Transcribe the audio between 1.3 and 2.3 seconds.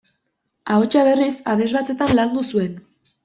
abesbatzetan